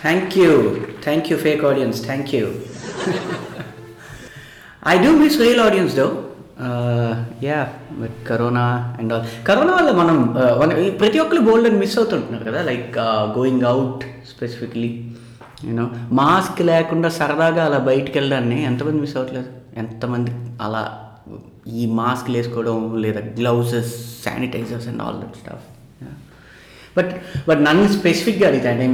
Thank 0.00 0.34
you 0.38 0.50
thank 1.04 1.28
you 1.30 1.36
fake 1.38 1.62
audience 1.66 2.00
thank 2.06 2.32
you 2.34 2.44
I 4.86 4.96
do 4.98 5.10
miss 5.18 5.38
real 5.40 5.62
audience 5.64 5.94
though 5.96 6.06
yeah 7.44 7.58
but 8.00 8.16
corona 8.26 8.64
and 8.98 9.12
all 9.12 9.26
corona 9.44 9.72
వల్ల 9.78 9.90
మనం 10.00 10.16
uh, 10.36 10.52
మన- 10.60 10.76
ప్రతి 10.98 11.18
ఒక్కరు 11.22 11.42
gold 11.46 11.68
అని 11.68 11.78
miss 11.78 11.96
అవుతుంటున్నారు 11.98 12.44
కదా 12.48 12.62
like 12.62 12.96
going 13.36 13.64
out 13.64 14.02
specifically 14.30 14.90
you know 15.64 15.84
mask 16.14 16.60
లేకుండా 16.68 17.08
సరదాగా 17.16 17.62
అలా 17.64 17.78
బయటికి 17.88 18.16
వెళ్ళడాన్ని 18.18 18.58
ఎంతమంది 18.64 19.00
మిస్ 19.00 19.16
అవ్వట్లేదు? 19.16 19.48
ఎంతమంది 19.76 20.32
అలా 20.62 20.82
ఈ 21.74 21.86
మాస్క్ 21.98 22.30
వేసుకోవడం 22.30 22.76
లేదా 22.96 23.20
gloves 23.36 23.92
sanitisers 24.24 24.88
and 24.88 25.02
all 25.02 25.18
that 25.22 25.36
stuff 25.36 25.66
but 26.96 27.12
but 27.48 27.60
నన్ను 27.68 27.86
స్పెసిఫిక్గా 27.98 28.46
అడిగితే 28.48 28.68
అంటే 28.68 28.86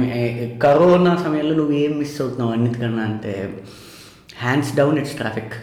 కరోనా 0.63 1.13
సమయంలో 1.25 1.55
నువ్వు 1.59 1.75
ఏం 1.83 1.93
మిస్ 2.01 2.15
అవుతున్నావు 2.21 2.51
అన్నిటికన్నా 2.55 3.03
అంటే 3.09 3.33
hands 4.43 4.71
down 4.79 4.97
it's 5.01 5.15
traffic 5.21 5.53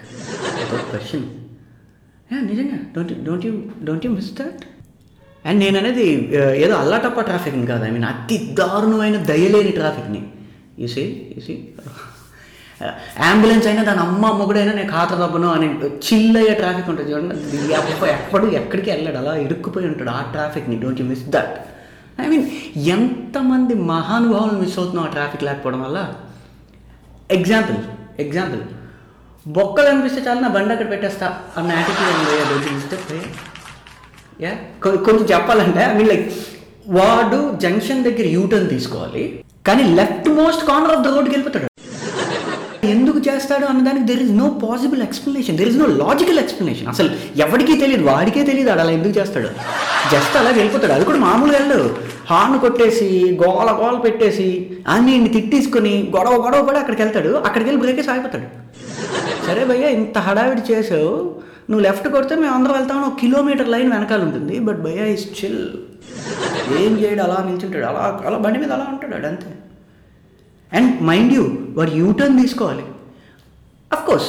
question 0.93 1.27
నిజంగా. 2.51 2.79
Don't 2.95 3.13
don't 3.27 3.45
you 3.47 3.53
don't 3.85 4.07
you 4.07 4.13
miss 4.13 4.31
that 4.41 4.63
and 5.49 5.59
నేను 5.65 5.77
అనేది 5.79 6.07
ఏదో 6.65 6.75
అల్లాటప్ప 6.83 7.21
ట్రాఫిక్ని 7.29 7.67
కాదు. 7.67 7.83
ఐ 7.85 7.91
మీన్ 7.97 8.07
అతి 8.13 8.37
దారుణమైన 8.61 9.17
దయలేని 9.31 9.73
ట్రాఫిక్ని 9.79 10.23
you see 10.83 11.05
you see 11.37 11.55
ambulance 13.27 13.67
అయినా 13.67 13.83
దాని 13.89 14.03
అమ్మ 14.05 14.31
మొగుడైనా 14.39 14.73
నేను 14.79 14.91
ఖాతా 14.93 15.17
తప్పను 15.21 15.49
అని 15.57 15.67
చిల్ 16.07 16.37
అయ్యే 16.41 16.55
ట్రాఫిక్ 16.61 16.89
ఉంటుంది. 16.93 17.11
చూడండి 17.13 17.35
ఎప్పుడు 18.13 18.47
ఎక్కడికి 18.61 18.89
వెళ్ళాడు? 18.91 19.19
అలా 19.23 19.35
ఇరుక్కుపోయి 19.45 19.87
ఉంటాడు 19.91 20.11
ఆ 20.11 20.21
ట్రాఫిక్ని 20.33 20.79
don't 20.83 21.01
you 21.01 21.07
miss 21.13 21.25
that 21.37 21.55
I 22.23 22.27
mean 22.33 22.45
ఎంతమంది 22.95 23.75
మహానుభావులు 23.93 24.57
మిస్ 24.63 24.77
అవుతున్నాం 24.81 25.05
ఆ 25.09 25.13
ట్రాఫిక్ 25.15 25.45
లేకపోవడం 25.49 25.81
వల్ల? 25.87 25.99
ఎగ్జాంపుల్ 27.37 27.79
ఎగ్జాంపుల్ 28.25 28.63
బొక్కలు 29.47 29.89
అనిపిస్తే 29.93 30.21
చాలా 30.27 30.41
నా 30.45 30.51
బండి 30.57 30.73
అక్కడ 30.75 30.89
పెట్టేస్తా 30.93 31.27
అన్న 31.59 31.71
యాటిట్యూడ్ 31.79 32.69
ఇస్తే 32.77 33.19
యా 34.45 34.53
కొంచెం 35.07 35.25
చెప్పాలంటే 35.33 35.83
ఐ 35.91 35.95
మీన్ 35.99 36.11
లైక్ 36.13 36.29
వాడు 36.99 37.41
జంక్షన్ 37.65 38.07
దగ్గర 38.09 38.27
యూటర్న్ 38.39 38.71
తీసుకోవాలి 38.75 39.25
కానీ 39.69 39.85
left 39.99 40.29
most 40.41 40.65
corner 40.71 40.95
of 40.97 41.05
the 41.05 41.13
రోడ్కి 41.15 41.35
వెళ్ళిపోతాడు. 41.35 41.69
ఎందుకు 42.93 43.19
చేస్తాడు 43.29 43.65
అన్నదానికి 43.65 44.07
there 44.11 44.23
is 44.25 44.33
no 44.41 44.47
possible 44.65 45.03
explanation 45.03 45.57
there 45.61 45.69
is 45.69 45.79
no 45.83 45.87
logical 45.87 46.39
explanation 46.39 46.89
అసలు 46.89 47.11
ఎవరికీ 47.45 47.75
తెలియదు 47.83 48.05
వాడికే 48.11 48.43
తెలియదు 48.43 48.71
అలా 48.75 48.93
ఎందుకు 48.99 49.15
చేస్తాడు. 49.19 49.51
జస్ట్ 50.13 50.37
అలా 50.41 50.51
వెళ్ళిపోతాడు. 50.51 50.93
అది 50.93 51.05
కూడా 51.05 51.19
మామూలుగా 51.19 51.59
వెళ్ళడు. 51.59 51.89
హార్న్ 52.31 52.59
కొట్టేసి 52.65 53.09
గోల 53.43 53.71
గోల 53.81 53.97
పెట్టేసి 53.99 54.49
అన్ని 54.95 55.29
తిట్టేసుకొని 55.37 55.95
గొడవ 56.17 56.37
గొడవ 56.45 56.63
పడి 56.69 56.79
అక్కడికి 56.83 57.03
వెళ్తాడు. 57.03 57.33
అక్కడికి 57.47 57.69
వెళ్ళి 57.71 57.83
బ్రేకేసి 57.85 58.11
ఆగిపోతాడు 58.11 58.49
సరే 59.47 59.65
భయ్య 59.65 59.91
ఇంత 59.99 60.19
హడావిడి 60.19 60.63
చేసావు 60.73 61.15
నువ్వు 61.71 61.83
లెఫ్ట్ 61.87 62.09
కొడితే 62.09 62.35
మేము 62.35 62.55
అందరం 62.55 62.75
వెళ్తామని 62.75 63.07
ఒక 63.07 63.19
కిలోమీటర్ 63.21 63.69
లైన్ 63.75 63.91
వెనకాల 63.93 64.23
ఉంటుంది. 64.29 64.59
బట్ 64.59 64.81
భయ్య 64.87 65.13
ఇస్ 65.17 65.27
చిల్ 65.39 65.63
ఏం 66.83 66.93
చేయడు 67.03 67.23
అలా 67.23 67.37
నిల్చుంటాడు. 67.49 67.85
అలా 67.85 68.03
అలా 68.29 68.39
బండి 68.39 68.59
మీద 68.59 68.73
అలా 68.73 68.87
ఉంటాడు 68.93 69.27
అంతే. 69.27 69.51
అండ్ 70.73 71.03
మైండ్ 71.03 71.33
యూ 71.33 71.45
వాడు 71.77 71.93
యూటర్న్ 72.03 72.37
తీసుకోవాలి. 72.43 72.85
అఫ్ 73.95 74.05
కోర్స్ 74.09 74.29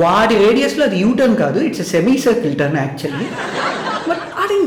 వాడి 0.00 0.34
రేడియస్లో 0.46 0.82
అది 0.88 0.98
యూటర్న్ 1.04 1.36
కాదు 1.42 1.58
it's 1.68 1.82
a 1.84 1.88
semicircle 2.26 2.54
turn 2.60 2.78
actually 2.84 3.28
but 4.08 4.24
అది 4.42 4.58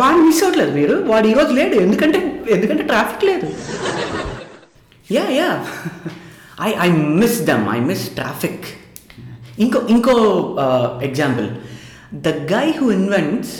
వాడు 0.00 0.18
మిస్ 0.26 0.40
అవ్వట్లేదు 0.44 0.72
మీరు. 0.80 0.94
వాడు 1.10 1.26
ఈరోజు 1.32 1.52
లేడు 1.58 1.74
ఎందుకంటే 1.86 2.18
ఎందుకంటే 2.56 2.84
ట్రాఫిక్ 2.90 3.24
లేదు. 3.30 3.48
Yeah 5.16 5.24
yeah 5.38 5.50
I 6.68 6.70
I 6.86 6.88
miss 7.22 7.38
them 7.50 7.64
I 7.76 7.78
miss 7.90 8.04
traffic 8.18 8.66
ఇంకో 9.64 9.80
ఇంకో 9.94 10.14
example 11.08 11.48
the 12.26 12.30
guy 12.54 12.66
who 12.78 12.86
invents 12.98 13.54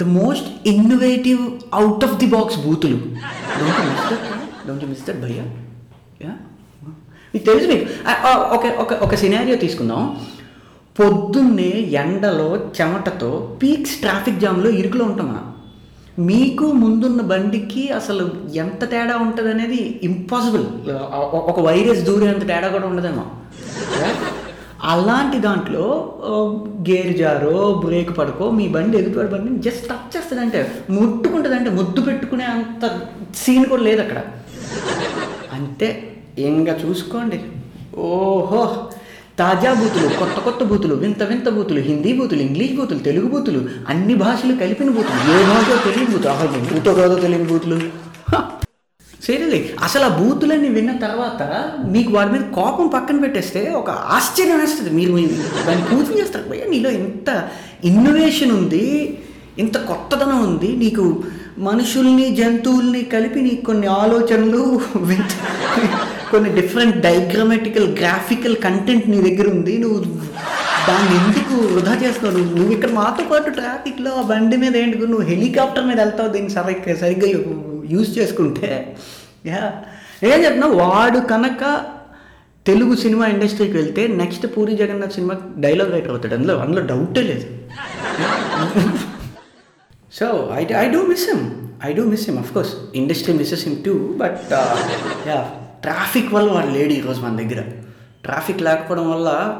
the 0.00 0.06
most 0.18 0.48
innovative 0.72 1.42
out 1.80 2.04
of 2.08 2.16
the 2.22 2.28
box 2.36 2.58
బూతులు. 2.66 2.98
Don't 3.60 3.82
miss 3.90 4.04
that 4.10 4.26
don't 4.68 4.86
miss 4.92 5.04
that 5.08 5.20
భయ్యా? 5.24 5.44
మీకు 7.34 7.44
తెలుసు 7.44 7.66
మీకు. 7.72 7.86
ఒక 8.56 8.64
ఒక 8.82 8.92
ఒక 9.06 9.14
సినారియో 9.22 9.56
తీసుకుందాం. 9.64 10.02
పొద్దున్నే 11.00 11.72
ఎండలో 12.02 12.48
చెమటతో 12.76 13.30
పీక్స్ 13.62 13.96
ట్రాఫిక్ 14.00 14.40
జామ్లో 14.40 14.70
ఇరుకులో 14.80 15.04
ఉంటాం 15.04 15.26
మనం. 15.32 15.44
మీకు 16.26 16.66
ముందున్న 16.82 17.20
బండికి 17.32 17.82
అసలు 17.98 18.24
ఎంత 18.54 18.82
తేడా 18.90 19.16
ఉంటుంది 19.26 19.50
అనేది 19.50 20.00
ఇంపాసిబుల్ 20.02 20.64
ఒక 21.50 21.58
వైరస్ 21.60 22.02
దూరేంత 22.08 22.44
తేడా 22.48 22.68
కూడా 22.68 22.86
ఉండదేమో. 22.86 23.24
అలాంటి 24.84 25.38
దాంట్లో 25.44 25.84
గేర్ 26.90 27.12
జారో 27.18 27.54
బ్రేక్ 27.84 28.10
పడుకో 28.18 28.50
మీ 28.58 28.66
బండి 28.76 28.98
ఎదుటి 28.98 29.30
బండి 29.32 29.62
జస్ట్ 29.68 29.86
టచ్ 29.88 30.10
చేస్తుందంటే 30.16 30.60
ముట్టుకుంటుందంటే 30.90 31.70
ముద్దు 31.78 32.00
పెట్టుకునే 32.00 32.44
అంత 32.44 32.84
సీన్ 33.36 33.66
కూడా 33.66 33.82
లేదు 33.82 34.00
అక్కడ 34.00 34.20
అంతే. 35.54 35.88
ఇంకా 36.46 36.78
చూసుకోండి? 36.84 37.38
ఓహో! 37.98 38.62
తాజా 39.38 39.74
బూతులు 39.74 40.08
కొత్త 40.18 40.40
కొత్త 40.40 40.64
బూతులు 40.64 40.94
వింత 40.94 41.22
వింత 41.22 41.48
బూతులు 41.48 41.80
హిందీ 41.80 42.12
బూతులు 42.12 42.40
ఇంగ్లీష్ 42.40 42.72
బూతులు 42.72 42.98
తెలుగు 42.98 43.28
బూతులు 43.28 43.60
అన్ని 43.88 44.14
భాషలు 44.14 44.56
కలిపిన 44.56 44.90
బూతులు 44.90 45.34
ఏ 45.34 45.44
భాషో 45.44 45.76
తెలియని 45.76 46.10
బూతులు 46.12 46.28
అసలు 46.28 46.48
బూతో 46.72 46.94
కాదో 46.94 47.14
తెలియని 47.14 47.44
బూతులు. 47.44 47.78
సరేలే 49.26 49.74
అసలు 49.82 50.04
ఆ 50.04 50.18
బూతులన్నీ 50.18 50.68
విన్న 50.68 50.92
తర్వాత 50.98 51.42
మీకు 51.86 52.12
వాడి 52.12 52.32
మీద 52.32 52.40
కోపం 52.54 52.86
పక్కన 52.86 53.20
పెట్టేస్తే 53.20 53.70
ఒక 53.70 53.90
ఆశ్చర్యం 53.90 54.58
వేస్తుంది. 54.58 54.90
మీరు 54.90 55.12
దాన్ని 55.66 55.84
పూర్తి 55.90 56.20
చేస్తారు. 56.20 56.48
భయ్యా 56.48 56.66
నీలో 56.66 56.90
ఇంత 56.90 57.48
ఇన్నోవేషన్ 57.84 58.52
ఉంది 58.52 58.84
ఇంత 59.58 59.76
కొత్తదనం 59.78 60.44
ఉంది 60.44 60.76
నీకు 60.76 61.04
మనుషుల్ని 61.58 62.34
జంతువుల్ని 62.34 63.02
కలిపి 63.04 63.40
నీకు 63.40 63.64
కొన్ని 63.64 63.86
ఆలోచనలు 63.86 64.62
వింత 64.96 65.32
కొన్ని 66.30 66.50
డిఫరెంట్ 66.54 66.96
డైగ్రామెటికల్ 66.96 67.98
గ్రాఫికల్ 67.98 68.56
కంటెంట్ 68.56 69.10
నీ 69.10 69.18
దగ్గర 69.20 69.46
ఉంది. 69.50 69.78
నువ్వు 69.78 69.98
దాన్ని 70.88 71.12
ఎందుకు 71.20 71.54
వృధా 71.74 71.94
చేస్తావు 71.94 72.32
నువ్వు 72.36 72.56
నువ్వు 72.56 72.72
ఇక్కడ 72.72 72.90
మాతో 72.90 73.24
పాటు 73.24 73.50
ట్రాఫిక్లో 73.50 74.10
ఆ 74.10 74.22
బండి 74.22 74.56
మీద 74.56 74.76
ఏంటి? 74.76 74.98
నువ్వు 74.98 75.26
హెలికాప్టర్ 75.26 75.86
మీద 75.86 75.98
వెళ్తావు 76.00 76.28
దీన్ని 76.28 76.50
సరిగ్గా 76.50 76.96
సరిగ్గా 76.96 77.28
యూజ్ 77.90 78.18
చేసుకుంటే. 78.18 78.96
యా. 79.46 79.62
ఏం 80.24 80.44
చెప్తున్నా 80.44 80.66
వాడు 80.66 81.18
కనుక 81.18 81.62
తెలుగు 82.66 82.94
సినిమా 82.96 83.26
ఇండస్ట్రీకి 83.26 83.72
వెళ్తే 83.72 84.06
next 84.08 84.46
Puri 84.56 84.76
Jagannadh 84.76 85.12
cinema 85.12 85.34
dialogue 85.58 85.92
writer 85.92 86.10
అవుతాడు. 86.10 86.34
అందులో 86.34 86.56
అందులో 86.58 86.82
డౌటే 86.86 87.22
లేదు. 87.22 87.46
So 90.12 90.26
I 90.54 90.66
I 90.76 90.88
do 90.88 91.00
miss 91.02 91.30
him 91.30 91.44
I 91.86 91.92
do 91.92 92.04
miss 92.04 92.30
him 92.30 92.38
of 92.38 92.52
course 92.52 92.74
industry 92.94 93.34
misses 93.34 93.64
him 93.68 93.76
too 93.84 93.94
but 94.22 94.38
yeah 95.28 95.38
traffic 95.82 96.34
వల్ల 96.34 96.52
వాడు 96.52 96.66
లేడు 96.66 96.92
ఈరోజు 96.92 97.20
మన 97.20 97.36
దగ్గర. 97.36 97.62
ట్రాఫిక్ 98.24 98.62
లేకపోవడం 98.62 99.10
వల్ల 99.10 99.58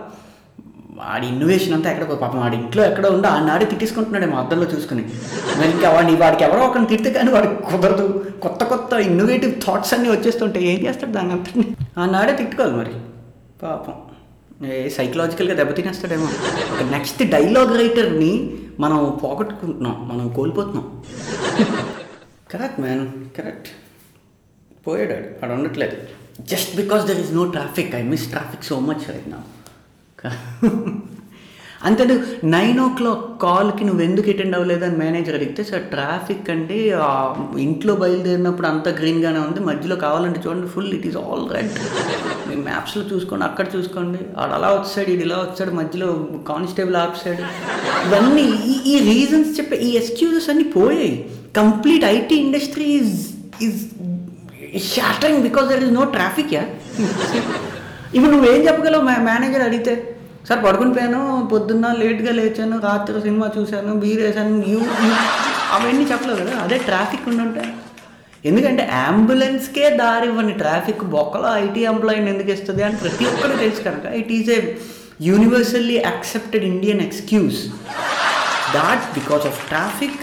వాడి 0.97 1.27
ఇన్నోవేషన్ 1.27 1.75
అంతా 1.75 1.91
ఎక్కడ 1.91 2.17
పాపం 2.17 2.41
వాడి 2.41 2.57
ఇంట్లో 2.57 2.85
ఎక్కడ 2.85 3.07
ఉందో 3.07 3.29
ఆ 3.29 3.47
నాడే 3.47 3.65
తిట్టేసుకుంటున్నాడు 3.65 4.27
మా 4.27 4.39
అద్దంలో 4.39 4.67
చూసుకుని. 4.67 5.03
మరి 5.59 5.71
ఇంకా 5.71 5.91
వాడిని 5.91 6.17
వాడికి 6.17 6.45
ఎవరో 6.45 6.61
ఒకరిని 6.61 6.87
తిడితే 6.87 7.13
కానీ 7.13 7.31
వాడికి 7.33 7.55
కుదరదు. 7.55 8.31
కొత్త 8.43 8.65
కొత్త 8.65 8.93
ఇన్నోవేటివ్ 8.93 9.55
థాట్స్ 9.67 9.95
అన్నీ 9.95 10.11
వచ్చేస్తుంటే 10.11 10.63
ఏం 10.63 10.87
చేస్తాడు 10.87 11.13
దాని 11.13 11.33
అంతా? 11.33 11.63
ఆ 11.99 12.07
నాడే 12.07 12.33
తిట్టుకోవాలి 12.33 12.77
మరి. 12.77 12.91
పాపం. 13.63 13.95
ఏ 14.67 14.89
సైకలాజికల్గా 14.89 15.55
దెబ్బతినేస్తాడేమో 15.55 16.25
ఒక 16.73 16.91
నెక్స్ట్ 16.91 17.23
డైలాగ్ 17.23 17.79
రైటర్ని 17.79 18.59
మనం 18.81 19.19
పోగొట్టుకుంటున్నాం. 19.25 20.11
మనం 20.13 20.29
కోల్పోతున్నాం. 20.29 21.03
కరెక్ట్ 22.51 22.81
మ్యాన్ 22.81 23.09
కరెక్ట్ 23.39 23.69
పోయాడు 24.89 25.13
అక్కడ 25.13 25.53
ఉండట్లేదు. 25.53 25.97
Just 26.41 26.77
because 26.77 27.05
there 27.05 27.19
is 27.21 27.33
no 27.35 27.45
traffic 27.45 27.95
I 27.95 28.03
miss 28.03 28.27
traffic 28.29 28.65
so 28.65 28.81
much 28.81 29.05
right 29.09 29.31
నా 29.31 29.39
అంతే 31.85 32.05
నైన్ 32.45 32.81
ఓ 32.81 32.89
క్లాక్ 32.89 33.43
కాల్కి 33.43 33.85
నువ్వు 33.85 34.03
ఎందుకు 34.03 34.31
అటెండ్ 34.31 34.55
అవ్వలేదు 34.55 34.85
అని 34.85 34.97
మేనేజర్ 34.97 35.35
అడిగితే 35.35 35.65
సార్ 35.65 35.83
ట్రాఫిక్ 35.83 36.51
అండి 36.51 36.79
ఇంట్లో 37.63 37.95
బయలుదేరినప్పుడు 37.95 38.67
అంతా 38.67 38.91
గ్రీన్గానే 38.91 39.39
ఉంది. 39.39 39.61
మధ్యలో 39.61 39.97
కావాలంటే 39.97 40.43
చూడండి 40.47 40.67
full 40.67 40.95
it 40.95 41.07
is 41.07 41.17
all 41.17 41.51
red 41.51 41.71
మీ 42.49 42.57
మ్యాప్స్లో 42.57 43.03
చూసుకోండి 43.15 43.45
అక్కడ 43.45 43.67
చూసుకోండి. 43.77 44.19
ఆడు 44.39 44.53
అలా 44.53 44.69
వచ్చాడు 44.69 45.11
ఇది 45.11 45.23
ఇలా 45.23 45.37
వచ్చాడు 45.37 45.71
మధ్యలో 45.71 46.29
కానిస్టేబుల్ 46.49 46.97
ఆపేసాడు 46.97 47.43
ఇవన్నీ 48.09 48.43
ఈ- 48.43 48.93
ఈ 48.93 48.99
రీజన్స్ 49.15 49.61
చెప్పే 49.61 49.77
ఈ 49.77 49.91
ఎక్స్క్యూజెస్ 49.97 50.51
అన్నీ 50.51 50.65
పోయాయి. 50.65 51.31
Complete 51.57 52.05
IT 52.05 52.35
industry 52.35 52.85
is 52.85 53.15
is 53.63 53.98
shattering 54.89 55.43
because 55.43 55.67
there 55.69 55.85
is 55.85 55.95
no 55.95 56.05
traffic 56.15 56.53
yeah 56.55 56.63
ఇప్పుడు 58.15 58.31
నువ్వేం 58.35 58.61
చెప్పగలవు 58.67 59.05
మా 59.05 59.15
మేనేజర్ 59.27 59.63
అడిగితే? 59.63 59.95
సార్ 60.49 60.61
పడుకుని 60.65 60.93
పోయాను 60.95 61.21
పొద్దున్న 61.51 61.87
లేట్గా 61.99 62.33
లేచాను 62.33 62.77
రాత్రి 62.85 63.21
సినిమా 63.21 63.47
చూశాను 63.57 63.93
బీర్ 64.03 64.23
వేసాను 64.23 64.61
యూ 64.71 64.79
అవన్నీ 65.75 66.05
చెప్పలేవు 66.13 66.39
కదా? 66.43 66.55
అదే 66.65 66.79
ట్రాఫిక్ 66.87 67.27
ఉండుంటే. 67.33 67.65
ఎందుకంటే 68.45 68.83
అంబులెన్స్కే 69.01 69.85
దారి 70.01 70.27
ఇవ్వండి 70.27 70.55
ట్రాఫిక్ 70.61 71.03
బొక్కలో 71.15 71.49
ఐటీ 71.63 71.81
ఎంప్లాయీని 71.91 72.31
ఎందుకు 72.35 72.51
ఇస్తుంది 72.55 72.83
అని 72.83 72.97
ప్రతి 72.97 73.25
ఒక్కరు 73.31 73.57
తెలుసు 73.63 73.83
కనుక 73.87 74.07
it 74.21 74.33
is 74.37 74.51
a 74.51 74.59
universally 75.29 75.97
accepted 76.03 76.67
Indian 76.71 77.03
excuse 77.07 77.59
that 78.75 79.05
because 79.15 79.47
of 79.51 79.61
traffic 79.69 80.21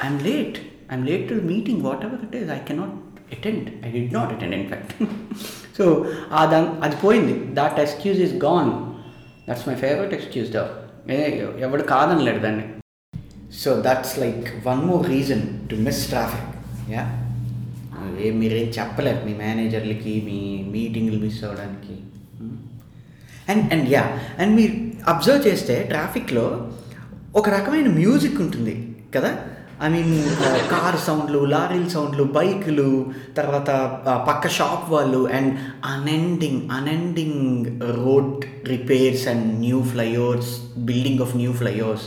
I'm 0.00 0.20
late 0.28 0.56
I'm 0.90 1.06
late 1.10 1.26
to 1.30 1.38
meeting 1.50 1.82
whatever 2.08 2.22
it 2.26 2.36
is 2.40 2.50
I 2.50 2.60
cannot 2.70 2.96
attend 3.32 3.86
I 3.86 3.90
did 3.90 4.00
not 4.14 4.32
attend 4.32 4.54
in 4.54 4.66
fact 4.68 4.92
so 5.78 6.06
అది 6.32 6.54
అది 6.54 6.96
పోయింది. 7.04 7.34
That 7.54 7.80
excuse 7.80 8.20
is 8.20 8.34
gone 8.44 8.70
that's 9.50 9.68
my 9.68 9.74
favourite 9.74 10.14
excuse 10.14 10.52
దా 10.52 10.68
ఎవడు 11.58 11.82
కాదనలేడు 11.82 12.38
దాన్ని. 12.38 12.64
So 13.52 13.82
that's 13.86 14.18
like 14.18 14.68
one 14.68 14.80
more 14.80 15.08
reason 15.08 15.42
to 15.70 15.74
miss 15.74 16.08
traffic 16.08 16.48
yeah 16.92 17.04
మీరేం 18.40 18.68
చెప్పలేరు. 18.78 19.20
మీ 19.26 19.34
మేనేజర్లకి 19.34 20.14
మీ 20.26 20.38
మీటింగ్లు 20.72 21.18
మిస్ 21.24 21.44
అవ్వడానికి. 21.44 21.94
అండ్ 23.48 23.72
అండ్ 23.72 23.88
యా 23.90 24.04
అండ్ 24.38 24.56
మీరు 24.56 24.74
అబ్జర్వ్ 25.10 25.46
చేస్తే 25.48 25.82
ట్రాఫిక్లో 25.82 26.72
ఒక 27.36 27.48
రకమైన 27.48 27.88
మ్యూజిక్ 27.88 28.40
ఉంటుంది 28.40 28.74
కదా? 29.14 29.30
ఐ 29.84 29.88
మీన్ 29.88 30.24
కార్ 30.70 31.00
సౌండ్లు 31.06 31.44
లారీల 31.44 31.88
సౌండ్లు 31.88 32.24
బైకులు 32.24 33.06
తర్వాత 33.36 33.70
పక్క 34.28 34.48
షాప్ 34.48 34.90
వాళ్ళు 34.90 35.28
and 35.28 35.58
unending 35.84 36.70
unending 36.72 37.66
road 38.04 38.68
repairs 38.68 39.28
and 39.28 39.60
new 39.60 39.82
flyovers 39.82 40.78
building 40.78 41.20
of 41.20 41.36
new 41.36 41.52
flyovers 41.52 42.02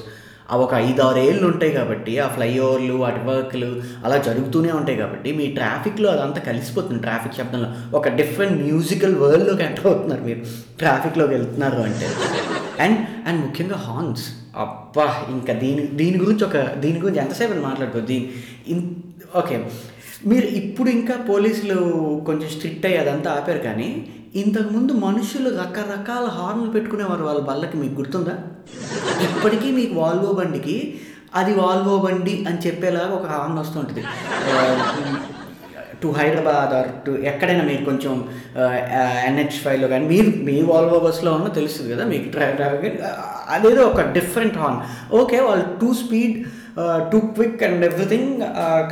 అవి 0.52 0.64
ఒక 0.64 0.74
ఐదు 0.74 1.02
ఆరు 1.02 1.18
ఏళ్ళు 1.18 1.48
ఉంటాయి 1.48 1.72
కాబట్టి 1.72 2.20
ఆ 2.20 2.28
ఫ్లైఓవర్లు 2.28 2.94
వాటి 2.94 3.20
వర్క్లు 3.26 3.82
అలా 4.06 4.18
జరుగుతూనే 4.18 4.72
ఉంటాయి 4.72 4.98
కాబట్టి 4.98 5.32
మీ 5.32 5.48
ట్రాఫిక్లో 5.48 6.12
అదంతా 6.12 6.42
కలిసిపోతుంది. 6.42 7.02
ట్రాఫిక్ 7.02 7.34
శబ్దంలో 7.34 7.98
ఒక 7.98 8.08
డిఫరెంట్ 8.10 8.64
మ్యూజికల్ 8.64 9.16
వరల్డ్లోకి 9.16 9.64
ఎంటర్ 9.64 9.88
అవుతున్నారు 9.88 10.22
మీరు. 10.22 10.40
ట్రాఫిక్లోకి 10.78 11.34
వెళ్తున్నారు 11.34 11.76
అంటే. 11.76 12.08
అండ్ 12.84 13.00
అండ్ 13.28 13.42
ముఖ్యంగా 13.42 13.76
హార్న్స్ 13.76 14.24
అబ్బా 14.56 15.06
ఇంకా 15.32 15.54
దీని 15.62 15.84
దీని 15.96 16.18
గురించి 16.20 16.44
ఒక 16.46 16.58
దీని 16.80 17.00
గురించి 17.00 17.22
ఎంతసేపు 17.22 17.54
అని 17.54 17.64
మాట్లాడుకో 17.64 18.02
దీని 18.10 18.28
ఇన్ 18.68 18.84
ఓకే. 19.36 19.56
మీరు 20.28 20.48
ఇప్పుడు 20.60 20.90
ఇంకా 20.92 21.16
పోలీసులు 21.28 21.78
కొంచెం 22.26 22.50
స్ట్రిక్ట్ 22.50 22.86
అయ్యి 22.86 23.00
అదంతా 23.02 23.30
ఆపారు 23.34 23.62
కానీ 23.64 23.90
ఇంతకుముందు 24.36 24.94
మనుషులు 25.04 25.50
రకరకాల 25.60 26.26
హార్న్లు 26.38 26.70
పెట్టుకునేవారు 26.72 27.24
వాళ్ళ 27.24 27.42
బళ్ళకి 27.46 27.78
మీకు 27.78 27.96
గుర్తుందా? 27.96 28.36
ఇప్పటికీ 29.28 29.68
మీకు 29.72 29.94
వాల్వో 30.00 30.32
బండికి 30.34 30.76
అది 31.36 31.54
వాల్వో 31.56 31.96
బండి 32.00 32.34
అని 32.48 32.60
చెప్పేలాగా 32.66 33.14
ఒక 33.16 33.26
హార్న్ 33.34 33.58
వస్తుంటుంది 33.60 34.04
టు 36.02 36.08
హైదరాబాద్ 36.18 36.74
ఆర్ 36.80 36.90
టు 37.06 37.12
ఎక్కడైనా 37.32 37.64
మీరు 37.70 37.84
కొంచెం 37.86 38.14
ఎన్హెచ్ 39.28 39.58
ఫైవ్లో 39.64 39.88
కానీ 39.94 40.06
మీరు 40.14 40.30
మీ 40.50 40.58
వాల్వో 40.72 41.00
బస్లో 41.06 41.32
ఉన్న 41.38 41.50
తెలుస్తుంది 41.60 41.90
కదా 41.94 42.06
మీకు 42.14 42.28
ట్రాఫిక్ 42.60 43.00
అదేదో 43.56 43.82
ఒక 43.92 44.04
డిఫరెంట్ 44.18 44.60
హార్న్ 44.64 44.80
ఓకే 45.22 45.40
వాళ్ళు 45.48 45.66
too 45.82 45.90
speed 46.04 46.38
too 47.12 47.20
quick 47.36 47.62
and 47.64 47.86
everything 47.86 48.32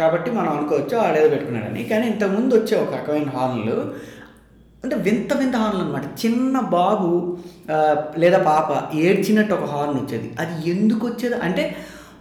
కాబట్టి 0.02 0.30
మనం 0.32 0.50
అనుకోవచ్చు 0.56 0.96
ఆడేదో 1.06 1.30
పెట్టుకున్నాడని. 1.30 1.82
కానీ 1.84 2.06
ఇంతకుముందు 2.08 2.54
వచ్చే 2.60 2.76
ఒక 2.84 2.94
రకమైన 3.00 3.32
హార్న్లు 3.38 3.78
అంటే 4.84 4.96
వింత 5.08 5.32
వింత 5.38 5.56
హార్న్లు 5.62 5.84
అనమాట 5.84 6.06
చిన్న 6.22 6.56
బాబు 6.78 7.10
లేదా 8.22 8.40
పాప 8.52 8.70
ఏడ్చినట్టు 9.08 9.54
ఒక 9.54 9.68
హార్న్ 9.74 9.98
వచ్చేది. 10.00 10.28
అది 10.40 10.54
ఎందుకు 10.72 11.04
వచ్చేది? 11.08 11.36
అంటే 11.48 11.64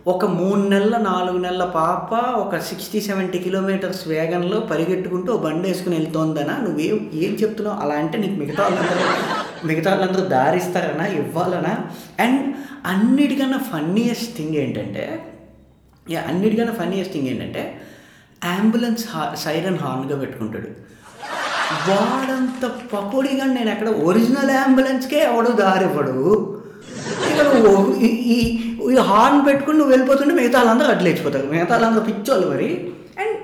ఒక 0.07 0.25
మూడు 0.25 0.61
నెలల 0.61 0.97
నాలుగు 0.97 1.39
నెలల 1.39 1.65
పాప 1.65 2.15
ఒక 2.15 2.59
సిక్స్టీ 2.59 3.01
సెవెంటీ 3.01 3.39
కిలోమీటర్స్ 3.39 4.09
వేగంలో 4.09 4.61
పరిగెట్టుకుంటూ 4.61 5.37
బండి 5.37 5.69
వేసుకుని 5.69 5.97
వెళ్తోందనా? 5.97 6.59
నువ్వేం 6.59 7.11
ఏం 7.15 7.33
చెప్తున్నావు? 7.33 7.81
అలా 7.81 7.95
అంటే 7.95 8.19
నీకు 8.19 8.33
మిగతా 8.33 8.63
వాళ్ళందరూ 8.63 9.01
మిగతా 9.67 9.91
వాళ్ళందరూ 9.91 10.25
దారిస్తారనా? 10.25 11.07
ఇవ్వాలనా? 11.07 11.77
అండ్ 12.21 12.55
అన్నిటికన్నా 12.87 13.59
ఫన్నీయెస్ట్ 13.59 14.37
థింగ్ 14.37 14.57
ఏంటంటే 14.57 15.33
యా 16.11 16.25
అన్నిటికన్నా 16.29 16.73
ఫన్నీయెస్ట్ 16.73 17.13
థింగ్ 17.13 17.29
ఏంటంటే 17.29 17.81
అంబులెన్స్ 18.45 19.07
హా 19.11 19.35
సైరన్ 19.35 19.79
హార్న్గా 19.79 20.19
పెట్టుకుంటాడు. 20.19 20.69
వాడంత 21.91 22.71
పకోడీగా 22.93 23.45
నేను 23.45 23.71
ఎక్కడ 23.71 23.89
ఒరిజినల్ 23.89 24.51
అంబులెన్స్కే 24.51 25.19
ఎవడు 25.19 25.49
దారివ్వడు 25.49 26.59
ఇక 27.31 28.03
ఈ- 28.03 28.72
ఇది 28.91 29.03
హార్న్ 29.11 29.41
పెట్టుకుని 29.47 29.79
నువ్వు 29.79 29.93
వెళ్ళిపోతుంటే 29.95 30.35
మిగతా 30.41 30.59
వాళ్ళందరూ 30.59 30.89
అడ్లు 30.93 31.07
లేచిపోతారు. 31.09 31.47
మిగతా 31.55 31.73
వాళ్ళందరూ 31.75 32.05
పిచ్చోళ్ళు 32.11 32.47
మరి. 32.53 32.69
And 33.23 33.39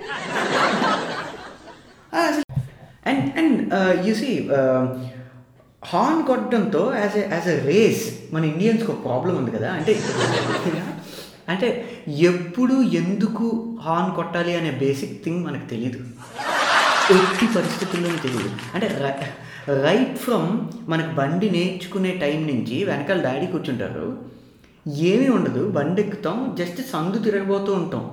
and 3.09 3.27
and 3.41 3.59
you see 4.09 4.31
horn 5.83 6.23
కొట్టడంతో 6.29 6.83
as 7.03 7.17
a 7.23 7.25
as 7.35 7.49
a 7.55 7.57
race 7.71 8.05
మన 8.35 8.43
ఇండియన్స్కి 8.53 8.91
ఒక 8.95 9.01
ప్రాబ్లం 9.09 9.35
ఉంది 9.41 9.51
కదా. 9.57 9.69
అంటే 9.79 9.93
అంటే 11.53 11.69
ఎప్పుడు 12.31 12.75
ఎందుకు 13.01 13.45
హార్న్ 13.85 14.11
కొట్టాలి 14.17 14.53
అనే 14.57 14.71
బేసిక్ 14.85 15.15
థింగ్ 15.25 15.45
మనకు 15.47 15.67
తెలియదు 15.75 16.01
ఎట్టి 17.15 17.47
పరిస్థితుల్లోనూ 17.55 18.19
తెలియదు 18.25 18.51
అంటే 18.75 18.89
రైట్ 19.87 20.19
ఫ్రమ్ 20.25 20.49
మనకు 20.93 21.13
బండి 21.21 21.49
నేర్చుకునే 21.51 22.13
టైం 22.25 22.41
నుంచి 22.51 22.77
వెనకాల 22.91 23.21
డాడీ 23.27 23.47
కూర్చుంటారు. 23.47 24.09
ఏమీ 25.11 25.29
ఉండదు. 25.29 25.71
బండి 25.71 26.03
ఎక్కుతాం. 26.03 26.55
జస్ట్ 26.59 26.81
సందు 26.93 27.19
తిరగబోతూ 27.19 27.73
ఉంటాం. 27.73 28.05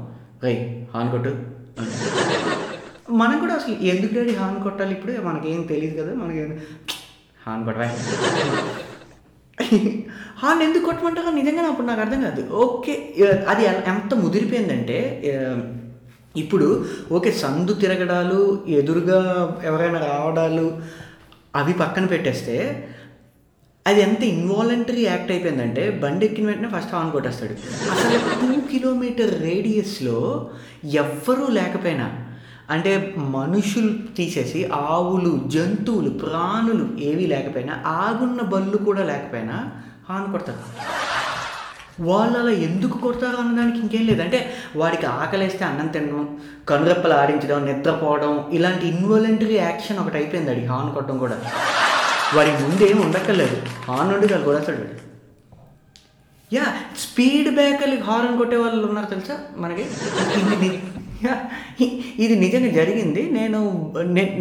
రై 0.43 0.55
హార్న్ 0.93 1.11
కొట్టు. 1.11 1.31
మనం 3.11 3.39
కూడా 3.39 3.53
అసలు 3.53 3.75
ఎందుకు 3.83 4.13
డాడీ 4.13 4.31
హార్న్ 4.35 4.63
కొట్టాలి 4.63 4.91
ఇప్పుడు? 4.91 5.13
మనకేం 5.21 5.63
తెలియదు 5.63 6.01
కదా. 6.01 6.13
మనకి 6.15 6.43
హార్న్ 7.45 7.65
కొట్టవా. 7.65 7.89
హార్న్ 10.37 10.63
ఎందుకు 10.63 10.85
కొట్టమంటారో 10.85 11.31
నిజంగా 11.31 11.67
అప్పుడు 11.67 11.87
నాకు 11.87 12.01
అర్థం 12.01 12.21
కాదు. 12.21 12.41
ఓకే 12.55 12.93
అది 13.47 13.63
ఎంత 13.65 14.13
ముదిరిపోయిందంటే 14.13 14.97
ఇప్పుడు 16.35 16.67
ఓకే 17.11 17.31
సందు 17.31 17.73
తిరగడాలు 17.73 18.39
ఎదురుగా 18.67 19.19
ఎవరైనా 19.63 19.99
రావడాలు 19.99 20.65
అవి 21.55 21.73
పక్కన 21.73 22.05
పెట్టేస్తే 22.05 22.55
అది 23.87 24.01
ఎంత 24.01 24.23
ఇన్వాలంటరీ 24.23 25.01
యాక్ట్ 25.05 25.31
అయిపోయిందంటే 25.31 25.89
బండి 26.03 26.25
ఎక్కిన 26.25 26.45
వెంటనే 26.45 26.69
ఫస్ట్ 26.69 26.93
హార్న్ 26.95 27.11
కొట్టేస్తాడు. 27.11 27.55
అసలు 27.91 28.19
టూ 28.41 28.61
కిలోమీటర్ 28.71 29.41
రేడియస్లో 29.41 30.49
ఎవ్వరూ 30.83 31.47
లేకపోయినా 31.47 32.07
అంటే 32.69 33.15
మనుషులు 33.17 33.91
తీసేసి 34.17 34.69
ఆవులు 34.73 35.49
జంతువులు 35.49 36.09
ప్రాణులు 36.09 36.99
ఏవీ 36.99 37.25
లేకపోయినా 37.25 37.83
ఆగున్న 37.85 38.41
బళ్ళు 38.41 38.77
కూడా 38.77 39.03
లేకపోయినా 39.03 39.71
హార్న్ 40.09 40.31
కొడతారు. 40.31 40.63
వాళ్ళు 42.03 42.39
అలా 42.39 42.51
ఎందుకు 42.51 42.97
కొడతారు 42.97 43.35
అనడానికి 43.35 43.79
ఇంకేం 43.79 44.05
లేదు. 44.07 44.21
అంటే 44.21 44.39
వాడికి 44.75 45.05
ఆకలేస్తే 45.05 45.65
అన్నం 45.65 45.87
తినడం 45.87 46.37
కనురెప్పలు 46.69 47.13
ఆడించడం 47.13 47.65
నిద్రపోవడం 47.65 48.45
ఇలాంటి 48.51 48.87
ఇన్వాలంటరీ 48.87 49.55
యాక్షన్ 49.57 49.99
ఒకటి 49.99 50.17
అయిపోయింది 50.17 50.51
అది 50.51 50.65
హార్న్ 50.65 50.93
కొట్టడం 50.93 51.17
కూడా. 51.17 51.37
వారి 52.35 52.51
ముందు 52.63 52.85
ఉండక్కర్లేదు. 53.05 53.57
హార్న్ 53.87 54.11
ఉండి 54.15 54.27
వాళ్ళు 54.33 54.47
కొడతాడు 54.49 54.77
వాడు. 54.77 55.01
యా 56.51 56.65
స్పీడ్ 57.03 57.49
బ్రేకర్లకి 57.53 58.03
హార్న్ 58.07 58.37
కొట్టే 58.37 58.57
వాళ్ళు 58.63 58.85
ఉన్నారు 58.87 59.09
తెలుసా 59.13 59.35
మనకి? 59.63 59.85
ఇది 60.55 60.69
యా, 61.25 61.35
ఇది 62.23 62.35
నిజంగా 62.35 62.69
జరిగింది. 62.77 63.21
నేను 63.37 63.59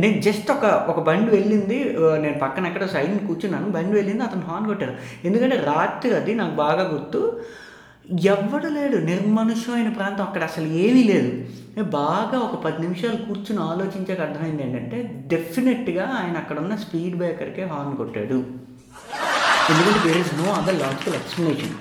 నేను 0.04 0.20
జస్ట్ 0.20 0.48
ఒక 0.54 0.64
ఒక 0.92 1.00
బండి 1.08 1.30
వెళ్ళింది. 1.36 1.78
నేను 2.24 2.36
పక్కన 2.38 2.66
ఎక్కడ 2.70 2.86
సైడ్ 2.94 3.14
కూర్చున్నాను. 3.26 3.68
బండి 3.76 3.94
వెళ్ళింది 3.96 4.24
అతను 4.24 4.46
హార్న్ 4.48 4.68
కొట్టారు 4.68 4.94
ఎందుకంటే 5.24 5.56
రాత్రి 5.70 6.12
అది 6.20 6.34
నాకు 6.40 6.54
బాగా 6.64 6.84
గుర్తు. 6.92 7.22
ఎవ్వడు 8.11 8.66
లేడు 8.66 8.96
నిర్మనుష్యమైన 8.96 9.88
ప్రాంతం. 9.88 10.23
అక్కడ 10.25 10.42
అసలు 10.42 10.66
ఏమీ 10.66 11.02
లేదు. 11.04 11.49
బాగా 11.82 12.38
ఒక 12.38 12.54
పది 12.64 12.82
నిమిషాలు 12.82 13.16
కూర్చుని 13.16 13.58
ఆలోచించాక 13.58 14.20
అర్థమైంది 14.20 14.62
ఏంటంటే 14.62 15.25
డెఫినెట్గా 15.26 16.04
ఆయన 16.23 16.37
అక్కడ 16.37 16.58
ఉన్న 16.58 16.76
స్పీడ్ 16.76 17.16
బ్రేకర్కే 17.16 17.64
హార్న్ 17.64 17.96
కొట్టాడు. 17.96 18.44
ఎందుకంటే 19.70 20.08
there 20.08 20.18
is 20.18 20.34
no 20.34 20.52
other 20.52 20.78
logical 20.80 21.14
explanation 21.14 21.75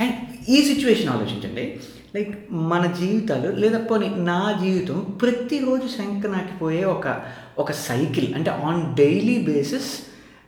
and 0.00 0.14
ఈ 0.48 0.62
సిచ్యువేషన్ 0.62 1.08
ఆలోచించండి. 1.08 1.80
లైక్ 2.16 2.52
మన 2.52 2.86
జీవితాలు 2.86 3.56
లేదా 3.56 3.78
పోనీ 3.78 4.08
నా 4.08 4.58
జీవితం 4.62 5.00
ప్రతిరోజు 5.22 5.86
శంకనాకిపోయే 5.86 6.84
ఒక 6.84 7.20
ఒక 7.58 7.72
సైకిల్ 7.72 8.34
అంటే 8.34 8.50
ఆన్ 8.50 8.96
డైలీ 8.96 9.42
బేసిస్ 9.42 9.90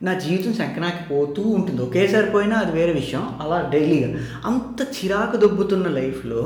నా 0.06 0.12
జీవితం 0.24 0.52
శంకనాకి 0.58 1.02
పోతూ 1.10 1.42
ఉంటుంది. 1.58 1.80
ఒకేసారి 1.82 2.28
పోయినా 2.30 2.56
అది 2.56 2.72
వేరే 2.78 2.92
విషయం. 2.92 3.22
అలా 3.42 3.58
డైలీగా 3.72 4.08
అంత 4.50 4.80
చిరాకు 4.96 5.36
దొబ్బుతున్న 5.36 5.88
లైఫ్లో 5.96 6.42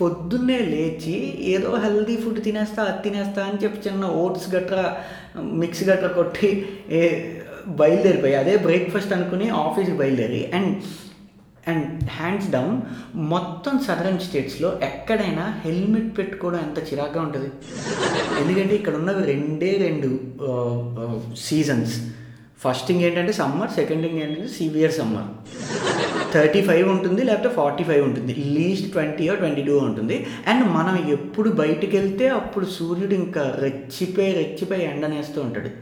పొద్దున్నే 0.00 0.58
లేచి 0.72 1.16
ఏదో 1.54 1.70
హెల్దీ 1.84 2.16
ఫుడ్ 2.16 2.40
తినేస్తా 2.44 2.82
అది 2.82 3.02
తినేస్తా 3.06 3.42
అని 3.44 3.60
చెప్పి 3.64 3.88
చిన్న 3.88 4.04
ఓట్స్ 4.22 4.48
గట్రా 4.54 4.84
మిక్స్ 5.62 5.84
గట్రా 5.90 6.08
కొట్టి 6.08 6.50
ఏ 6.90 7.02
బయలుదేరిపోయి 7.80 8.34
అదే 8.34 8.54
బ్రేక్ఫాస్ట్ 8.68 9.12
అనుకుని 9.12 9.46
ఆఫీస్కి 9.64 9.96
బయలుదేరి 9.96 10.40
అండ్ 10.56 10.72
అండ్ 11.72 11.86
హ్యాండ్స్ 12.16 12.48
డౌన్ 12.50 12.74
మొత్తం 13.34 13.74
సదరన్ 13.86 14.18
స్టేట్స్లో 14.24 14.70
ఎక్కడైనా 14.88 15.44
హెల్మెట్ 15.64 16.10
పెట్టుకోవడం 16.18 16.58
ఎంత 16.58 16.78
చిరాగ్గా 16.88 17.20
ఉంటుంది? 17.22 17.48
ఎందుకంటే 18.40 18.74
ఇక్కడ 18.74 18.94
ఉన్నవి 18.94 19.22
రెండే 19.32 19.70
రెండు 19.86 20.10
సీజన్స్ 21.46 21.94
ఫస్ట్ 22.64 22.86
థింగ్ 22.88 23.02
ఏంటంటే 23.06 23.32
సమ్మర్ 23.40 23.72
సెకండ్ 23.78 24.02
థింగ్ 24.06 24.20
ఏంటంటే 24.24 24.48
సివియర్ 24.58 24.94
సమ్మర్. 24.98 25.28
థర్టీ 26.34 26.60
ఫైవ్ 26.68 26.86
ఉంటుంది 26.94 27.22
లేకపోతే 27.28 27.50
ఫార్టీ 27.54 27.84
ఫైవ్ 27.88 28.02
ఉంటుంది. 28.08 28.32
లీస్ట్ 28.56 28.86
ట్వంటీ 28.92 29.24
ట్వంటీ 29.40 29.62
టూ 29.68 29.74
ఉంటుంది. 29.88 30.16
అండ్ 30.50 30.64
మనం 30.76 30.96
ఎప్పుడు 31.16 31.50
బయటికి 31.62 31.94
వెళ్తే 31.96 32.28
అప్పుడు 32.40 32.66
సూర్యుడు 32.76 33.14
ఇంకా 33.22 33.42
రెచ్చిపోయి 33.64 34.32
రెచ్చిపోయి 34.40 34.84
ఎండనేస్తూ 34.92 35.40
ఉంటాడు. 35.46 35.72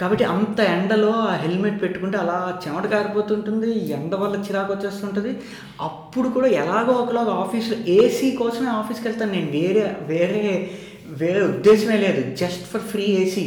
కాబట్టి 0.00 0.24
అంత 0.32 0.58
ఎండలో 0.76 1.12
ఆ 1.26 1.34
హెల్మెట్ 1.42 1.78
పెట్టుకుంటే 1.82 2.16
అలా 2.22 2.38
చెమట 2.64 2.86
కారిపోతుంటుంది 2.94 3.70
ఎండ 3.96 4.14
వల్ల 4.22 4.36
చిరాకు 4.46 4.70
వచ్చేస్తుంటుంది. 4.72 5.30
అప్పుడు 5.86 6.28
కూడా 6.34 6.48
ఎలాగో 6.62 6.94
ఒకలాగా 7.02 7.34
ఆఫీస్లో 7.44 7.76
ఏసీ 7.94 8.28
కోసమే 8.42 8.70
ఆఫీస్కి 8.80 9.08
వెళ్తాను 9.08 9.32
నేను. 9.36 9.50
వేరే 9.58 9.84
వేరే 10.12 10.42
వేరే 11.22 11.40
ఉద్దేశమే 11.52 11.96
లేదు. 12.04 12.22
Just 12.42 12.64
for 12.72 12.84
free 12.92 13.06
AC 13.22 13.46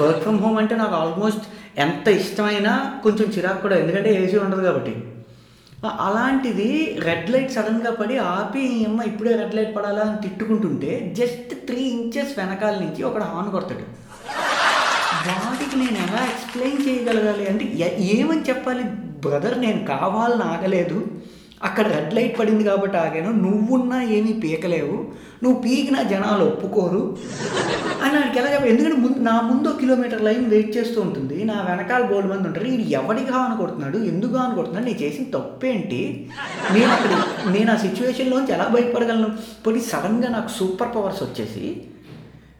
work 0.00 0.22
from 0.22 0.40
home 0.40 0.58
అంటే 0.58 0.76
నాకు 0.76 0.94
ఆల్మోస్ట్ 0.94 1.42
ఎంత 1.76 2.08
ఇష్టమైనా 2.08 3.00
కొంచెం 3.02 3.32
చిరాకు 3.32 3.62
కూడా 3.62 3.76
ఎందుకంటే 3.76 4.24
ఏసీ 4.24 4.38
ఉండదు 4.38 4.60
కాబట్టి. 4.60 5.04
అలాంటిది 6.00 6.96
రెడ్ 7.00 7.30
లైట్ 7.30 7.52
సడన్గా 7.52 7.90
పడి 7.90 8.16
ఆపి 8.16 8.84
అమ్మ 8.88 9.02
ఇప్పుడే 9.02 9.36
రెడ్ 9.36 9.54
లైట్ 9.54 9.76
పడాలా? 9.76 10.02
అని 10.02 10.22
తిట్టుకుంటుంటే 10.22 11.14
జస్ట్ 11.18 11.66
త్రీ 11.66 11.76
ఇంచెస్ 11.76 12.38
వెనకాల 12.38 12.74
నుంచి 12.74 13.02
ఒకడు 13.02 13.22
హార్న్ 13.22 13.50
కొడతాడు. 13.50 13.82
వాటికి 15.28 15.76
నేను 15.76 15.98
ఎలా 16.06 16.24
ఎక్స్ప్లెయిన్ 16.24 16.88
చేయగలగాలి 16.88 17.46
అంటే 17.48 17.96
ఏమని 17.98 18.42
చెప్పాలి? 18.42 18.82
బ్రదర్ 19.28 19.60
నేను 19.60 19.86
కావాలని 19.86 20.42
ఆగలేదు. 20.42 21.06
అక్కడ 21.62 21.86
రెడ్ 21.88 22.14
లైట్ 22.14 22.38
పడింది 22.38 22.64
కాబట్టి 22.64 22.98
ఆగాను. 22.98 23.32
నువ్వున్నా 23.32 24.02
ఏమీ 24.02 24.32
పీకలేవు. 24.32 25.24
నువ్వు 25.44 25.62
పీకినా 25.62 26.02
జనాలు 26.02 26.44
ఒప్పుకోరు. 26.44 27.16
అని 28.02 28.14
నాకు 28.14 28.38
ఎలా 28.38 28.52
చెప్పాలి 28.52 28.72
ఎందుకంటే 28.72 28.96
ముందు 28.96 29.18
నా 29.18 29.40
ముందు 29.40 29.76
కిలోమీటర్ 29.80 30.22
లైన్ 30.22 30.46
వెయిట్ 30.46 30.76
చేస్తూ 30.76 31.00
ఉంటుంది. 31.00 31.44
నా 31.44 31.64
వెనకాల 31.68 32.02
బోల్డ్ 32.02 32.28
మంది 32.28 32.48
ఉంటారు. 32.48 32.64
వీడు 32.64 32.82
ఎవడికి 32.82 33.30
హాన్ 33.30 33.58
కొడుతున్నాడు? 33.58 33.98
ఎందుకు 33.98 34.36
హాన్ 34.36 34.54
కొడుతున్నాడు? 34.54 34.86
నేను 34.86 34.98
చేసిన 34.98 35.38
తప్పేంటి? 35.38 36.30
నేను 36.72 36.92
అక్కడ 36.92 37.10
నేను 37.52 37.72
ఆ 37.72 37.76
సిచ్యువేషన్లోంచి 37.76 38.52
ఎలా 38.52 38.68
బయటపడగలను? 38.68 39.28
పోనీ 39.66 39.80
సడన్గా 39.80 40.28
నాకు 40.28 40.48
సూపర్ 40.48 40.96
పవర్స్ 40.96 41.22
వచ్చేసి 41.22 41.82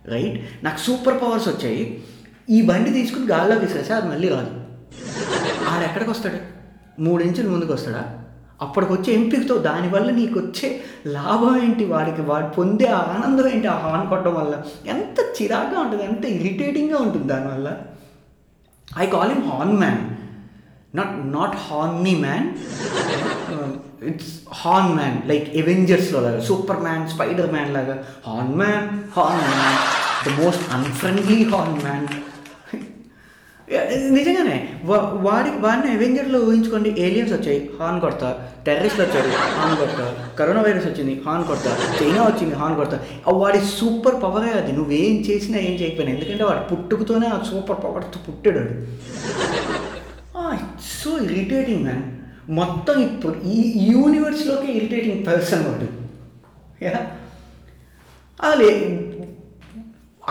రైట్ 0.07 0.65
నాకు 0.65 0.79
సూపర్ 0.79 1.23
పవర్స్ 1.23 1.49
వచ్చాయి. 1.49 2.03
ఈ 2.51 2.63
బండి 2.63 2.91
తీసుకుని 2.91 3.27
గాల్లో 3.27 3.59
తీసుకొస్తే 3.59 3.95
అది 3.95 4.09
మళ్ళీ 4.09 4.29
రాదు. 4.29 4.61
ఆడెక్కడికి 5.69 6.11
వస్తాడు? 6.11 6.39
మూడు 7.03 7.23
ఇంచులు 7.23 7.49
ముందుకు 7.51 7.73
వస్తాడా? 7.73 8.24
అప్పటికి 8.62 8.92
వచ్చే 8.92 9.14
ఎంపికతో 9.14 9.58
దానివల్ల 9.58 10.11
నీకు 10.11 10.38
వచ్చే 10.38 10.80
లాభం 11.06 11.62
ఏంటి? 11.62 11.84
వాడికి 11.84 12.23
వాడు 12.23 12.46
పొందే 12.46 12.87
ఆనందం 12.87 13.49
ఏంటి? 13.49 13.66
ఆ 13.66 13.78
హార్న్ 13.78 14.08
కొట్టడం 14.08 14.34
వల్ల. 14.34 14.62
ఎంత 14.87 15.42
చిరాగ్గా 15.42 15.80
ఉంటుంది 15.80 16.04
ఎంత 16.04 16.25
ఇరిటేటింగ్గా 16.25 16.99
ఉంటుంది 16.99 17.26
దానివల్ల. 17.26 17.76
I 18.99 19.06
call 19.06 19.32
him 19.32 19.50
horn 19.50 19.76
man. 19.78 20.14
Not 20.96 21.32
not 21.32 21.56
horny 21.56 22.14
man. 22.14 22.52
It's 24.04 24.40
horn 24.54 24.94
man 24.94 25.28
like 25.28 25.56
ఎవెంజర్స్లో 25.56 26.20
లాగా. 26.20 26.40
సూపర్ 26.40 26.80
మ్యాన్ 26.80 27.08
స్పైడర్ 27.08 27.52
మ్యాన్ 27.52 27.75
లాగా. 27.75 28.04
Horn 28.26 28.54
man 28.54 29.18
horn 29.18 29.38
man. 29.38 29.78
The 30.28 30.44
most 30.44 30.62
unfriendly 30.73 31.44
horn 31.44 31.82
man. 31.82 32.08
నిజంగానే 34.11 34.56
వా- 34.85 35.21
వాడి 35.23 35.50
వాడిని 35.59 35.94
అవెంజర్లో 35.94 36.40
ఊహించుకోండి 36.40 36.94
ఏలియన్స్ 36.99 37.33
వచ్చాయి 37.33 37.71
హార్న్ 37.80 38.00
కొడతా 38.00 38.28
టెర్రరిస్ట్లు 38.66 39.04
వచ్చాడు 39.04 39.28
హార్న్ 39.54 39.76
కొడతా 39.76 40.04
కరోనా 40.38 40.61
వైరస్ 40.61 40.87
వచ్చింది 40.87 41.23
హార్న్ 41.26 41.44
కొడతా 41.44 41.71
చైనా 41.99 42.23
వచ్చింది 42.23 42.54
హార్న్ 42.54 42.76
కొడతా. 42.76 42.97
వాడి 43.35 43.61
సూపర్ 43.71 44.23
పవరే 44.23 44.50
అది 44.52 44.73
నువ్వేం 44.73 45.21
చేసినా 45.21 45.59
ఏం 45.59 45.73
చేయకపోయినా. 45.73 46.14
ఎందుకంటే 46.14 46.44
వాడు 46.44 46.68
పుట్టుకతోనే 46.71 47.26
ఆ 47.26 47.42
సూపర్ 47.50 47.85
పవర్తో 47.85 48.21
పుట్టాడు 48.28 48.62
ఇట్స్ 50.54 51.02
సో 51.02 51.18
ఇరిటేటింగ్ 51.26 51.83
మ్యాన్ 51.83 52.04
మొత్తం 52.50 53.02
ఇప్పుడు 53.02 53.37
ఈ 53.49 53.59
యూనివర్స్లోకి 53.92 54.73
ఇరిటేటింగ్ 54.73 55.26
పర్సన్ 55.26 55.66
వాడు. 55.66 55.87
యా. 56.85 56.99
అదే 58.40 58.71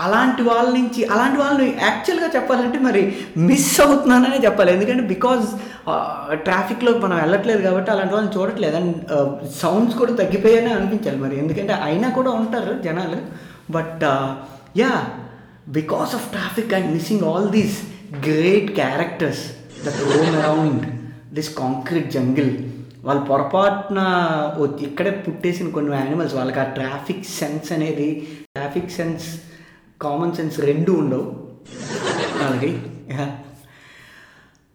అలాంటి 0.02 0.42
వాళ్ళ 0.48 0.68
నుంచి 0.76 1.00
అలాంటి 1.14 1.38
వాళ్ళని 1.42 1.66
యాక్చువల్గా 1.86 2.28
చెప్పాలంటే 2.36 2.78
మరి 2.86 3.02
మిస్ 3.48 3.80
అవుతున్నాననే 3.84 4.38
చెప్పాలి. 4.46 4.70
ఎందుకంటే 4.76 5.04
బికాజ్ 5.12 5.46
ట్రాఫిక్లో 6.46 6.92
మనం 7.04 7.16
వెళ్ళట్లేదు 7.22 7.62
కాబట్టి 7.66 7.90
అలాంటి 7.94 8.14
వాళ్ళని 8.14 8.34
చూడట్లేదు. 8.36 8.76
అండ్ 8.80 8.94
సౌండ్స్ 9.60 9.96
కూడా 10.00 10.14
తగ్గిపోయాయని 10.22 10.72
అనిపించాలి 10.78 11.20
మరి. 11.24 11.36
ఎందుకంటే 11.42 11.74
అయినా 11.88 12.10
కూడా 12.18 12.32
ఉంటారు 12.40 12.74
జనాలు. 12.86 13.20
But 13.76 14.04
yeah 14.82 14.92
because 15.78 16.12
of 16.18 16.26
traffic 16.36 16.74
and 16.78 16.90
missing 16.96 17.24
all 17.30 17.48
these 17.58 17.78
great 18.28 18.70
characters 18.80 19.44
that 19.86 20.00
roam 20.10 20.36
around 20.42 20.84
this 21.38 21.52
concrete 21.62 22.10
jungle 22.18 22.52
వాళ్ళు 23.06 23.22
పొరపాటున 23.30 24.00
ఇక్కడే 24.88 25.10
పుట్టేసిన 25.24 25.70
కొన్ని 25.70 25.90
యానిమల్స్ 26.02 26.34
వాళ్ళకి 26.38 26.60
ఆ 26.62 26.68
ట్రాఫిక్ 26.78 27.26
సెన్స్ 27.40 27.68
అనేది 27.76 28.06
ట్రాఫిక్ 28.54 28.94
సెన్స్ 28.98 29.26
కామన్ 30.00 30.32
సెన్స్ 30.32 30.60
రెండు 30.60 30.92
ఉండవు. 30.92 31.26
వాళ్ళకి 32.40 32.70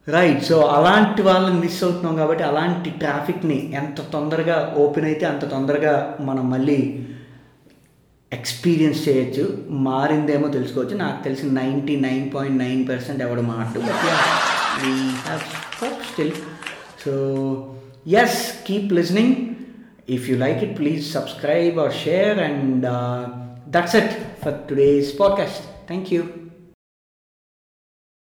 రైట్ 0.08 0.44
సో 0.44 0.60
అలాంటి 0.60 1.22
వాళ్ళని 1.22 1.60
మిస్ 1.60 1.84
అవుతున్నాం 1.84 2.16
కాబట్టి 2.16 2.44
అలాంటి 2.44 2.90
ట్రాఫిక్ని 2.90 3.58
ఎంత 3.76 4.02
తొందరగా 4.14 4.76
ఓపెన్ 4.78 5.06
అయితే 5.06 5.26
అంత 5.26 5.46
తొందరగా 5.50 6.18
మనం 6.20 6.50
మళ్ళీ 6.50 7.08
ఎక్స్పీరియన్స్ 8.32 9.10
చేయొచ్చు. 9.10 9.46
మారిందేమో 9.72 10.48
తెలుసుకోవచ్చు. 10.48 10.96
నాకు 10.98 11.24
తెలిసి 11.24 11.46
ninety 11.50 11.96
nine 12.00 12.26
point 12.36 12.58
nine 12.58 12.82
percent 12.90 13.24
ఎవడు 13.24 13.42
Mattu 13.42 13.80
still 16.12 16.32
so 17.06 17.14
yes 18.08 18.40
keep 18.68 18.94
listening 18.94 19.36
if 20.10 20.30
you 20.30 20.38
like 20.38 20.64
it 20.64 20.78
please 20.80 21.04
subscribe 21.14 21.80
or 21.80 21.94
share 21.94 22.40
and 22.40 22.86
that's 23.70 23.96
it 23.96 24.14
for 24.44 24.58
today's 24.70 25.20
podcast 25.20 25.60
thank 25.88 26.14
you 26.14 26.22